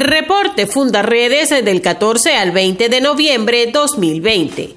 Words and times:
Reporte 0.00 0.66
Funda 0.66 1.02
Redes 1.02 1.50
del 1.50 1.82
14 1.82 2.34
al 2.34 2.52
20 2.52 2.88
de 2.88 3.00
noviembre 3.00 3.70
2020. 3.72 4.76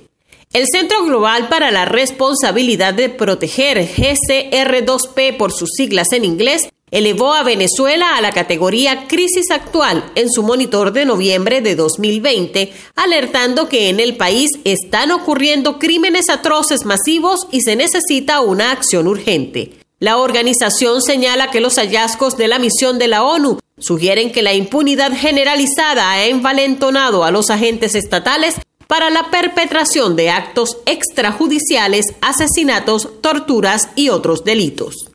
El 0.53 0.65
Centro 0.67 1.05
Global 1.05 1.47
para 1.47 1.71
la 1.71 1.85
Responsabilidad 1.85 2.93
de 2.93 3.09
Proteger, 3.09 3.87
GCR2P 3.87 5.37
por 5.37 5.53
sus 5.53 5.69
siglas 5.77 6.11
en 6.11 6.25
inglés, 6.25 6.67
elevó 6.91 7.33
a 7.33 7.43
Venezuela 7.43 8.17
a 8.17 8.21
la 8.21 8.31
categoría 8.31 9.07
crisis 9.07 9.49
actual 9.49 10.11
en 10.15 10.29
su 10.29 10.43
monitor 10.43 10.91
de 10.91 11.05
noviembre 11.05 11.61
de 11.61 11.75
2020, 11.75 12.73
alertando 12.95 13.69
que 13.69 13.89
en 13.89 13.99
el 13.99 14.17
país 14.17 14.49
están 14.65 15.11
ocurriendo 15.11 15.79
crímenes 15.79 16.29
atroces 16.29 16.83
masivos 16.83 17.47
y 17.51 17.61
se 17.61 17.77
necesita 17.77 18.41
una 18.41 18.71
acción 18.71 19.07
urgente. 19.07 19.71
La 19.99 20.17
organización 20.17 21.01
señala 21.01 21.51
que 21.51 21.61
los 21.61 21.75
hallazgos 21.75 22.35
de 22.35 22.47
la 22.47 22.57
misión 22.57 22.97
de 22.97 23.07
la 23.07 23.23
ONU 23.23 23.59
sugieren 23.81 24.31
que 24.31 24.41
la 24.41 24.53
impunidad 24.53 25.11
generalizada 25.11 26.11
ha 26.11 26.25
envalentonado 26.25 27.25
a 27.25 27.31
los 27.31 27.49
agentes 27.49 27.95
estatales 27.95 28.55
para 28.87 29.09
la 29.09 29.31
perpetración 29.31 30.15
de 30.15 30.29
actos 30.29 30.77
extrajudiciales, 30.85 32.13
asesinatos, 32.21 33.21
torturas 33.21 33.89
y 33.95 34.09
otros 34.09 34.43
delitos. 34.43 35.11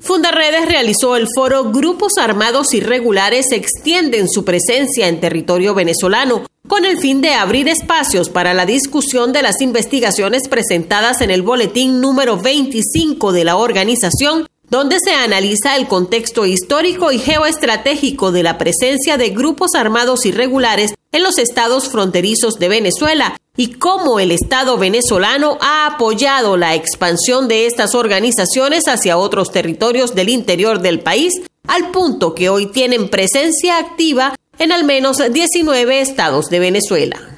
Fundaredes 0.00 0.66
realizó 0.66 1.16
el 1.16 1.28
foro 1.34 1.70
Grupos 1.70 2.18
Armados 2.18 2.74
Irregulares 2.74 3.52
extienden 3.52 4.28
su 4.28 4.44
presencia 4.44 5.08
en 5.08 5.20
territorio 5.20 5.74
venezolano 5.74 6.44
con 6.66 6.84
el 6.84 6.98
fin 6.98 7.20
de 7.20 7.34
abrir 7.34 7.68
espacios 7.68 8.28
para 8.28 8.54
la 8.54 8.66
discusión 8.66 9.32
de 9.32 9.42
las 9.42 9.60
investigaciones 9.60 10.48
presentadas 10.48 11.20
en 11.20 11.30
el 11.30 11.42
boletín 11.42 12.00
número 12.00 12.38
25 12.38 13.32
de 13.32 13.44
la 13.44 13.56
organización 13.56 14.46
donde 14.70 14.98
se 15.04 15.12
analiza 15.12 15.76
el 15.76 15.86
contexto 15.86 16.46
histórico 16.46 17.12
y 17.12 17.18
geoestratégico 17.18 18.32
de 18.32 18.42
la 18.42 18.58
presencia 18.58 19.16
de 19.16 19.30
grupos 19.30 19.74
armados 19.74 20.26
irregulares 20.26 20.94
en 21.12 21.22
los 21.22 21.38
estados 21.38 21.88
fronterizos 21.88 22.58
de 22.58 22.68
Venezuela 22.68 23.36
y 23.56 23.74
cómo 23.74 24.18
el 24.18 24.32
Estado 24.32 24.76
venezolano 24.78 25.58
ha 25.60 25.86
apoyado 25.86 26.56
la 26.56 26.74
expansión 26.74 27.46
de 27.46 27.66
estas 27.66 27.94
organizaciones 27.94 28.88
hacia 28.88 29.16
otros 29.16 29.52
territorios 29.52 30.14
del 30.14 30.28
interior 30.28 30.80
del 30.80 31.00
país, 31.00 31.34
al 31.68 31.92
punto 31.92 32.34
que 32.34 32.48
hoy 32.48 32.66
tienen 32.66 33.08
presencia 33.08 33.78
activa 33.78 34.34
en 34.58 34.72
al 34.72 34.84
menos 34.84 35.18
19 35.32 36.00
estados 36.00 36.46
de 36.46 36.58
Venezuela. 36.58 37.33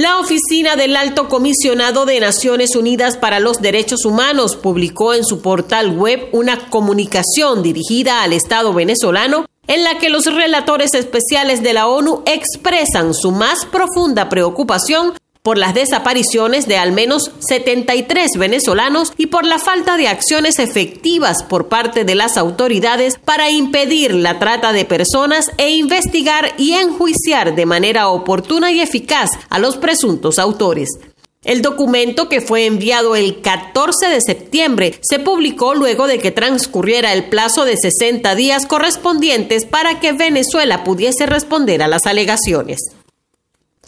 La 0.00 0.18
Oficina 0.18 0.76
del 0.76 0.96
Alto 0.96 1.28
Comisionado 1.28 2.06
de 2.06 2.20
Naciones 2.20 2.74
Unidas 2.74 3.18
para 3.18 3.38
los 3.38 3.60
Derechos 3.60 4.06
Humanos 4.06 4.56
publicó 4.56 5.12
en 5.12 5.26
su 5.26 5.42
portal 5.42 5.90
web 5.90 6.30
una 6.32 6.70
comunicación 6.70 7.62
dirigida 7.62 8.22
al 8.22 8.32
Estado 8.32 8.72
venezolano 8.72 9.44
en 9.66 9.84
la 9.84 9.98
que 9.98 10.08
los 10.08 10.24
relatores 10.24 10.94
especiales 10.94 11.62
de 11.62 11.74
la 11.74 11.86
ONU 11.86 12.22
expresan 12.24 13.12
su 13.12 13.30
más 13.30 13.66
profunda 13.66 14.30
preocupación 14.30 15.12
por 15.42 15.56
las 15.56 15.74
desapariciones 15.74 16.66
de 16.66 16.76
al 16.76 16.92
menos 16.92 17.30
73 17.40 18.32
venezolanos 18.38 19.12
y 19.16 19.26
por 19.26 19.46
la 19.46 19.58
falta 19.58 19.96
de 19.96 20.08
acciones 20.08 20.58
efectivas 20.58 21.42
por 21.42 21.68
parte 21.68 22.04
de 22.04 22.14
las 22.14 22.36
autoridades 22.36 23.18
para 23.18 23.50
impedir 23.50 24.14
la 24.14 24.38
trata 24.38 24.72
de 24.72 24.84
personas 24.84 25.50
e 25.56 25.70
investigar 25.70 26.52
y 26.58 26.72
enjuiciar 26.72 27.54
de 27.54 27.66
manera 27.66 28.08
oportuna 28.08 28.70
y 28.72 28.80
eficaz 28.80 29.30
a 29.48 29.58
los 29.58 29.76
presuntos 29.76 30.38
autores. 30.38 30.90
El 31.42 31.62
documento 31.62 32.28
que 32.28 32.42
fue 32.42 32.66
enviado 32.66 33.16
el 33.16 33.40
14 33.40 34.10
de 34.10 34.20
septiembre 34.20 34.98
se 35.00 35.18
publicó 35.18 35.74
luego 35.74 36.06
de 36.06 36.18
que 36.18 36.30
transcurriera 36.32 37.14
el 37.14 37.30
plazo 37.30 37.64
de 37.64 37.78
60 37.78 38.34
días 38.34 38.66
correspondientes 38.66 39.64
para 39.64 40.00
que 40.00 40.12
Venezuela 40.12 40.84
pudiese 40.84 41.24
responder 41.24 41.82
a 41.82 41.88
las 41.88 42.04
alegaciones. 42.04 42.80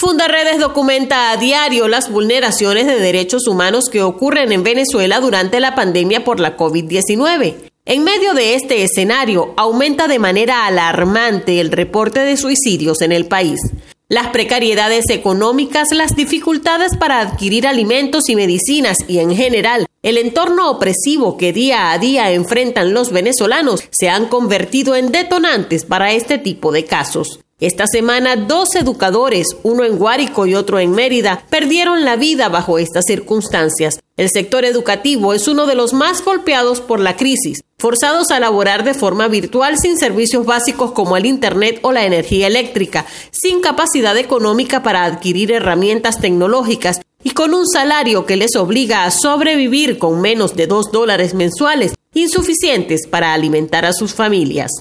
Fundaredes 0.03 0.59
documenta 0.59 1.31
a 1.31 1.37
diario 1.37 1.87
las 1.87 2.11
vulneraciones 2.11 2.89
de 2.89 2.99
derechos 2.99 3.47
humanos 3.47 3.85
que 3.89 4.03
ocurren 4.03 4.51
en 4.51 4.65
Venezuela 4.65 5.21
durante 5.21 5.61
la 5.61 5.77
pandemia 5.77 6.25
por 6.25 6.41
la 6.41 6.57
COVID-19. 6.57 7.71
En 7.85 8.03
medio 8.03 8.35
de 8.35 8.57
este 8.57 8.83
escenario, 8.83 9.55
aumenta 9.57 10.09
de 10.09 10.19
manera 10.19 10.67
alarmante 10.67 11.61
el 11.61 11.71
reporte 11.71 12.19
de 12.19 12.37
suicidios 12.37 13.01
en 13.01 13.13
el 13.13 13.27
país. 13.27 13.61
Las 14.09 14.31
precariedades 14.31 15.09
económicas, 15.09 15.93
las 15.93 16.17
dificultades 16.17 16.97
para 16.97 17.21
adquirir 17.21 17.69
alimentos 17.69 18.29
y 18.29 18.35
medicinas 18.35 18.99
y 19.07 19.21
en 19.21 19.37
general 19.37 19.87
el 20.03 20.19
entorno 20.19 20.69
opresivo 20.69 21.37
que 21.37 21.53
día 21.53 21.93
a 21.93 21.99
día 21.99 22.33
enfrentan 22.33 22.93
los 22.93 23.13
venezolanos 23.13 23.85
se 23.93 24.09
han 24.09 24.27
convertido 24.27 24.97
en 24.97 25.13
detonantes 25.13 25.85
para 25.85 26.11
este 26.11 26.39
tipo 26.39 26.73
de 26.73 26.87
casos. 26.87 27.39
Esta 27.63 27.85
semana, 27.87 28.35
dos 28.35 28.75
educadores, 28.75 29.47
uno 29.63 29.85
en 29.85 29.97
Guárico 29.97 30.47
y 30.47 30.57
otro 30.57 30.81
en 30.81 30.91
Mérida, 30.91 31.45
perdieron 31.49 32.05
la 32.05 32.17
vida 32.17 32.49
bajo 32.49 32.77
estas 32.77 33.05
circunstancias. 33.07 34.01
El 34.17 34.31
sector 34.31 34.65
educativo 34.65 35.33
es 35.33 35.47
uno 35.47 35.67
de 35.67 35.77
los 35.77 35.93
más 35.93 36.25
golpeados 36.25 36.81
por 36.81 36.99
la 36.99 37.17
crisis, 37.17 37.63
forzados 37.79 38.33
a 38.33 38.41
laborar 38.41 38.83
de 38.83 38.95
forma 38.95 39.29
virtual 39.29 39.79
sin 39.79 39.97
servicios 39.97 40.45
básicos 40.45 40.91
como 40.91 41.17
el 41.17 41.25
Internet 41.25 41.79
o 41.83 41.93
la 41.93 42.05
energía 42.05 42.49
eléctrica, 42.49 43.07
sin 43.31 43.61
capacidad 43.61 44.17
económica 44.17 44.83
para 44.83 45.05
adquirir 45.05 45.53
herramientas 45.53 46.21
tecnológicas 46.21 47.01
y 47.23 47.31
con 47.31 47.55
un 47.55 47.69
salario 47.69 48.27
que 48.27 48.35
les 48.35 48.57
obliga 48.57 49.05
a 49.05 49.13
sobrevivir 49.13 49.99
con 49.99 50.21
menos 50.21 50.57
de 50.57 50.67
dos 50.67 50.91
dólares 50.91 51.33
mensuales, 51.33 51.95
insuficientes 52.13 53.07
para 53.07 53.33
alimentar 53.33 53.85
a 53.85 53.93
sus 53.93 54.15
familias. 54.15 54.73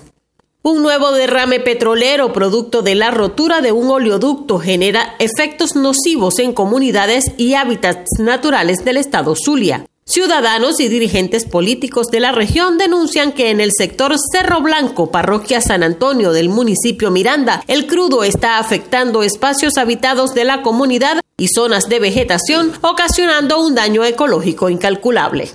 Un 0.64 0.84
nuevo 0.84 1.12
derrame 1.12 1.60
petrolero 1.60 2.34
producto 2.34 2.84
de 2.84 2.94
la 2.94 3.10
rotura 3.10 3.62
de 3.62 3.72
un 3.72 3.90
oleoducto 3.90 4.60
genera 4.60 5.16
efectos 5.18 5.76
nocivos 5.76 6.38
en 6.38 6.54
comunidades 6.54 7.32
y 7.36 7.56
hábitats 7.56 8.20
naturales 8.20 8.86
del 8.86 8.98
estado 8.98 9.34
Zulia. 9.36 9.88
Ciudadanos 10.06 10.80
y 10.80 10.88
dirigentes 10.88 11.46
políticos 11.46 12.12
de 12.12 12.20
la 12.20 12.32
región 12.32 12.78
denuncian 12.78 13.32
que 13.32 13.50
en 13.50 13.60
el 13.60 13.72
sector 13.76 14.14
Cerro 14.32 14.62
Blanco, 14.62 15.10
parroquia 15.10 15.62
San 15.62 15.82
Antonio 15.82 16.32
del 16.32 16.50
municipio 16.50 17.10
Miranda, 17.10 17.64
el 17.68 17.88
crudo 17.88 18.24
está 18.24 18.60
afectando 18.60 19.24
espacios 19.24 19.80
habitados 19.80 20.36
de 20.36 20.46
la 20.46 20.62
comunidad 20.62 21.22
y 21.38 21.48
zonas 21.48 21.90
de 21.90 22.00
vegetación, 22.00 22.72
ocasionando 22.82 23.60
un 23.60 23.74
daño 23.74 24.06
ecológico 24.06 24.70
incalculable. 24.70 25.50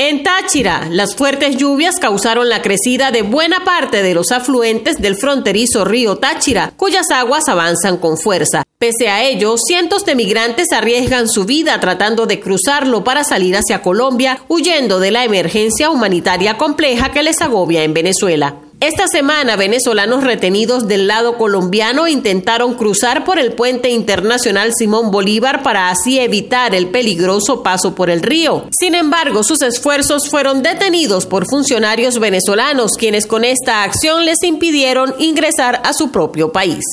En 0.00 0.22
Táchira, 0.22 0.86
las 0.92 1.16
fuertes 1.16 1.56
lluvias 1.56 1.96
causaron 1.98 2.48
la 2.48 2.62
crecida 2.62 3.10
de 3.10 3.22
buena 3.22 3.64
parte 3.64 4.00
de 4.00 4.14
los 4.14 4.30
afluentes 4.30 5.02
del 5.02 5.16
fronterizo 5.16 5.84
río 5.84 6.18
Táchira, 6.18 6.72
cuyas 6.76 7.10
aguas 7.10 7.48
avanzan 7.48 7.96
con 7.96 8.16
fuerza. 8.16 8.62
Pese 8.78 9.08
a 9.08 9.24
ello, 9.24 9.56
cientos 9.58 10.04
de 10.04 10.14
migrantes 10.14 10.68
arriesgan 10.70 11.28
su 11.28 11.46
vida 11.46 11.80
tratando 11.80 12.26
de 12.26 12.38
cruzarlo 12.38 13.02
para 13.02 13.24
salir 13.24 13.56
hacia 13.56 13.82
Colombia, 13.82 14.38
huyendo 14.46 15.00
de 15.00 15.10
la 15.10 15.24
emergencia 15.24 15.90
humanitaria 15.90 16.56
compleja 16.56 17.10
que 17.10 17.24
les 17.24 17.40
agobia 17.40 17.82
en 17.82 17.92
Venezuela. 17.92 18.54
Esta 18.80 19.08
semana, 19.08 19.56
venezolanos 19.56 20.22
retenidos 20.22 20.86
del 20.86 21.08
lado 21.08 21.36
colombiano 21.36 22.06
intentaron 22.06 22.74
cruzar 22.74 23.24
por 23.24 23.40
el 23.40 23.52
puente 23.54 23.90
internacional 23.90 24.70
Simón 24.72 25.10
Bolívar 25.10 25.64
para 25.64 25.90
así 25.90 26.20
evitar 26.20 26.76
el 26.76 26.86
peligroso 26.90 27.64
paso 27.64 27.96
por 27.96 28.08
el 28.08 28.22
río. 28.22 28.68
Sin 28.70 28.94
embargo, 28.94 29.42
sus 29.42 29.62
esfuerzos 29.62 30.28
fueron 30.30 30.62
detenidos 30.62 31.26
por 31.26 31.48
funcionarios 31.50 32.20
venezolanos, 32.20 32.92
quienes 32.96 33.26
con 33.26 33.44
esta 33.44 33.82
acción 33.82 34.24
les 34.24 34.44
impidieron 34.44 35.12
ingresar 35.18 35.82
a 35.84 35.92
su 35.92 36.12
propio 36.12 36.52
país. 36.52 36.84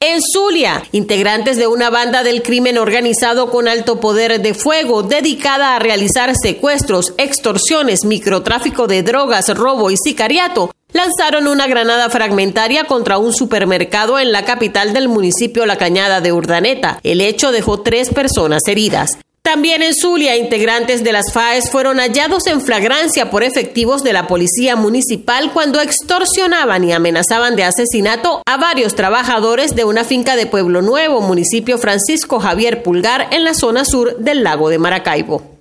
En 0.00 0.20
Zulia, 0.20 0.82
integrantes 0.90 1.56
de 1.56 1.68
una 1.68 1.90
banda 1.90 2.24
del 2.24 2.42
crimen 2.42 2.76
organizado 2.76 3.50
con 3.50 3.68
alto 3.68 4.00
poder 4.00 4.42
de 4.42 4.52
fuego 4.52 5.04
dedicada 5.04 5.76
a 5.76 5.78
realizar 5.78 6.34
secuestros, 6.36 7.14
extorsiones, 7.18 8.04
microtráfico 8.04 8.88
de 8.88 9.04
drogas, 9.04 9.48
robo 9.56 9.92
y 9.92 9.96
sicariato, 9.96 10.72
lanzaron 10.94 11.48
una 11.48 11.66
granada 11.66 12.08
fragmentaria 12.08 12.84
contra 12.84 13.18
un 13.18 13.34
supermercado 13.34 14.18
en 14.18 14.32
la 14.32 14.46
capital 14.46 14.94
del 14.94 15.08
municipio 15.08 15.66
La 15.66 15.76
Cañada 15.76 16.22
de 16.22 16.32
Urdaneta. 16.32 16.98
El 17.02 17.20
hecho 17.20 17.52
dejó 17.52 17.82
tres 17.82 18.08
personas 18.08 18.62
heridas. 18.66 19.18
También 19.42 19.82
en 19.82 19.94
Zulia, 19.94 20.38
integrantes 20.38 21.04
de 21.04 21.12
las 21.12 21.30
FAES 21.30 21.70
fueron 21.70 21.98
hallados 21.98 22.46
en 22.46 22.62
flagrancia 22.62 23.30
por 23.30 23.42
efectivos 23.42 24.02
de 24.02 24.14
la 24.14 24.26
policía 24.26 24.74
municipal 24.74 25.52
cuando 25.52 25.82
extorsionaban 25.82 26.82
y 26.84 26.94
amenazaban 26.94 27.54
de 27.54 27.64
asesinato 27.64 28.40
a 28.46 28.56
varios 28.56 28.94
trabajadores 28.94 29.76
de 29.76 29.84
una 29.84 30.04
finca 30.04 30.34
de 30.34 30.46
Pueblo 30.46 30.80
Nuevo, 30.80 31.20
municipio 31.20 31.76
Francisco 31.76 32.40
Javier 32.40 32.82
Pulgar, 32.82 33.28
en 33.32 33.44
la 33.44 33.52
zona 33.52 33.84
sur 33.84 34.16
del 34.16 34.44
lago 34.44 34.70
de 34.70 34.78
Maracaibo. 34.78 35.53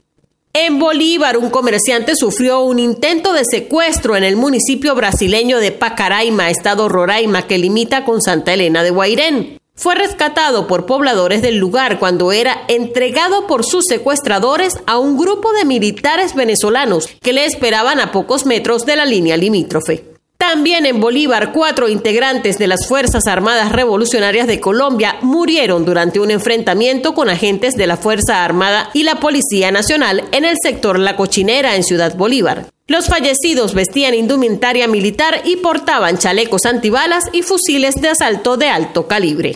En 0.55 0.77
Bolívar, 0.77 1.35
un 1.37 1.49
comerciante 1.49 2.15
sufrió 2.15 2.61
un 2.61 2.77
intento 2.77 3.33
de 3.33 3.43
secuestro 3.43 4.15
en 4.15 4.23
el 4.23 4.35
municipio 4.35 4.93
brasileño 4.93 5.57
de 5.57 5.71
Pacaraima, 5.71 6.51
estado 6.51 6.89
Roraima, 6.89 7.47
que 7.47 7.57
limita 7.57 8.05
con 8.05 8.21
Santa 8.21 8.53
Elena 8.53 8.83
de 8.83 8.91
Guairén. 8.91 9.57
Fue 9.73 9.95
rescatado 9.95 10.67
por 10.67 10.85
pobladores 10.85 11.41
del 11.41 11.57
lugar 11.57 11.97
cuando 11.97 12.31
era 12.31 12.65
entregado 12.67 13.47
por 13.47 13.65
sus 13.65 13.85
secuestradores 13.85 14.77
a 14.85 14.99
un 14.99 15.17
grupo 15.17 15.51
de 15.53 15.65
militares 15.65 16.35
venezolanos 16.35 17.07
que 17.19 17.33
le 17.33 17.45
esperaban 17.45 17.99
a 17.99 18.11
pocos 18.11 18.45
metros 18.45 18.85
de 18.85 18.95
la 18.95 19.07
línea 19.07 19.37
limítrofe. 19.37 20.12
También 20.45 20.85
en 20.85 20.99
Bolívar, 20.99 21.53
cuatro 21.53 21.87
integrantes 21.87 22.59
de 22.59 22.67
las 22.67 22.85
Fuerzas 22.85 23.27
Armadas 23.27 23.71
Revolucionarias 23.71 24.45
de 24.45 24.59
Colombia 24.59 25.15
murieron 25.21 25.85
durante 25.85 26.19
un 26.19 26.31
enfrentamiento 26.31 27.13
con 27.13 27.29
agentes 27.29 27.75
de 27.75 27.87
la 27.87 27.95
Fuerza 27.95 28.43
Armada 28.43 28.89
y 28.93 29.03
la 29.03 29.21
Policía 29.21 29.71
Nacional 29.71 30.25
en 30.33 30.43
el 30.43 30.57
sector 30.61 30.99
La 30.99 31.15
Cochinera 31.15 31.77
en 31.77 31.83
Ciudad 31.83 32.17
Bolívar. 32.17 32.67
Los 32.87 33.07
fallecidos 33.07 33.73
vestían 33.73 34.15
indumentaria 34.15 34.85
militar 34.85 35.41
y 35.45 35.55
portaban 35.55 36.17
chalecos 36.17 36.65
antibalas 36.65 37.29
y 37.31 37.41
fusiles 37.43 37.95
de 37.95 38.09
asalto 38.09 38.57
de 38.57 38.67
alto 38.67 39.07
calibre. 39.07 39.55